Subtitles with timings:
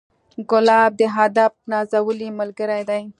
[0.49, 3.01] ګلاب د ادب نازولی ملګری دی.